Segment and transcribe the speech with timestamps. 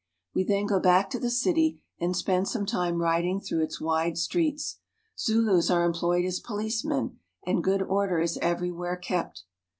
[0.33, 4.17] We then go back to the city and spend some time riding through its wide
[4.17, 4.79] streets.
[5.15, 9.43] Zulus are employed as policemen, and' good order is everywhere kept.